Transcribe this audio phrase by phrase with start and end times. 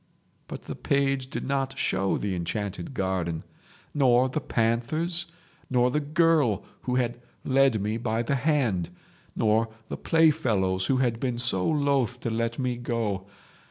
[0.47, 3.43] "But the page did not show the enchanted garden,
[3.93, 5.27] nor the panthers,
[5.69, 8.89] nor the girl who had led me by the hand,
[9.35, 13.27] nor the playfellows who had been so loth to let me go.